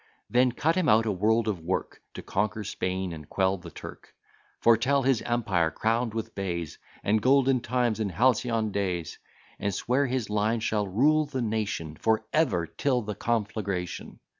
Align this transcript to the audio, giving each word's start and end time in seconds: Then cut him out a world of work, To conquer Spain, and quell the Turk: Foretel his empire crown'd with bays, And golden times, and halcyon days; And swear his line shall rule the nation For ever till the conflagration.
Then 0.31 0.51
cut 0.53 0.75
him 0.75 0.89
out 0.89 1.05
a 1.05 1.11
world 1.11 1.47
of 1.47 1.59
work, 1.59 2.01
To 2.15 2.23
conquer 2.23 2.63
Spain, 2.63 3.13
and 3.13 3.29
quell 3.29 3.57
the 3.59 3.69
Turk: 3.69 4.15
Foretel 4.59 5.03
his 5.03 5.21
empire 5.21 5.69
crown'd 5.69 6.15
with 6.15 6.33
bays, 6.33 6.79
And 7.03 7.21
golden 7.21 7.59
times, 7.59 7.99
and 7.99 8.11
halcyon 8.11 8.71
days; 8.71 9.19
And 9.59 9.71
swear 9.71 10.07
his 10.07 10.27
line 10.27 10.61
shall 10.61 10.87
rule 10.87 11.27
the 11.27 11.43
nation 11.43 11.95
For 11.95 12.25
ever 12.33 12.65
till 12.65 13.03
the 13.03 13.13
conflagration. 13.13 14.17